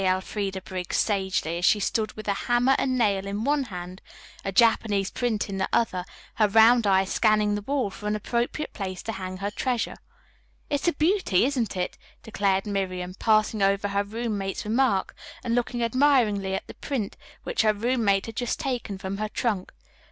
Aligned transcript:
Elfreda 0.03 0.59
Briggs 0.63 0.97
sagely, 0.97 1.59
as 1.59 1.65
she 1.65 1.79
stood 1.79 2.11
with 2.13 2.27
a 2.27 2.33
hammer 2.49 2.75
and 2.79 2.97
nail 2.97 3.27
in 3.27 3.43
one 3.43 3.65
hand, 3.65 4.01
a 4.43 4.51
Japanese 4.51 5.11
print 5.11 5.47
in 5.47 5.59
the 5.59 5.69
other, 5.71 6.05
her 6.37 6.47
round 6.47 6.87
eyes 6.87 7.11
scanning 7.13 7.53
the 7.53 7.61
wall 7.61 7.91
for 7.91 8.07
an 8.07 8.15
appropriate 8.15 8.73
place 8.73 9.03
to 9.03 9.11
hang 9.11 9.37
her 9.37 9.51
treasure. 9.51 9.97
"It's 10.71 10.87
a 10.87 10.93
beauty, 10.93 11.45
isn't 11.45 11.77
it?" 11.77 11.99
declared 12.23 12.65
Miriam, 12.65 13.13
passing 13.13 13.61
over 13.61 13.89
her 13.89 14.03
roommate's 14.03 14.65
remark 14.65 15.13
and 15.43 15.53
looking 15.53 15.83
admiringly 15.83 16.55
at 16.55 16.65
the 16.65 16.73
print, 16.73 17.15
which 17.43 17.61
her 17.61 17.71
roommate 17.71 18.25
had 18.25 18.37
just 18.37 18.59
taken 18.59 18.97
from 18.97 19.17
her 19.17 19.29
trunk. 19.29 19.71